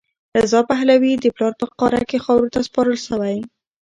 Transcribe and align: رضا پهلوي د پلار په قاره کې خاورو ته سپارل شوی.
رضا 0.37 0.59
پهلوي 0.69 1.13
د 1.17 1.25
پلار 1.35 1.53
په 1.59 1.65
قاره 1.79 2.01
کې 2.09 2.17
خاورو 2.25 2.51
ته 2.53 2.59
سپارل 2.67 2.97
شوی. 3.07 3.37